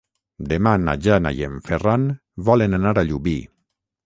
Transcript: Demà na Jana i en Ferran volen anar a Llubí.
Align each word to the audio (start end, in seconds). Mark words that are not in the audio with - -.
Demà 0.53 0.71
na 0.85 0.95
Jana 1.07 1.33
i 1.41 1.45
en 1.49 1.59
Ferran 1.69 2.09
volen 2.49 2.79
anar 2.79 2.97
a 2.97 3.05
Llubí. 3.13 3.37